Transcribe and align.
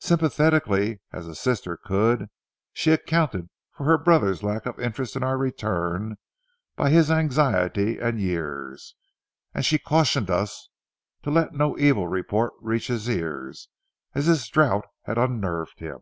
Sympathetically 0.00 1.02
as 1.12 1.26
a 1.28 1.34
sister 1.34 1.76
could, 1.76 2.30
she 2.72 2.92
accounted 2.92 3.50
for 3.72 3.84
her 3.84 3.98
brother's 3.98 4.42
lack 4.42 4.64
of 4.64 4.80
interest 4.80 5.16
in 5.16 5.22
our 5.22 5.36
return 5.36 6.16
by 6.76 6.88
his 6.88 7.10
anxiety 7.10 7.98
and 7.98 8.18
years, 8.18 8.94
and 9.52 9.66
she 9.66 9.78
cautioned 9.78 10.30
us 10.30 10.70
to 11.24 11.30
let 11.30 11.52
no 11.52 11.76
evil 11.76 12.08
report 12.08 12.54
reach 12.62 12.86
his 12.86 13.06
ears, 13.06 13.68
as 14.14 14.26
this 14.28 14.48
drouth 14.48 14.86
had 15.02 15.18
unnerved 15.18 15.78
him. 15.78 15.98